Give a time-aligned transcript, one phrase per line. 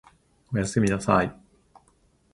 [0.51, 1.31] お休みなさい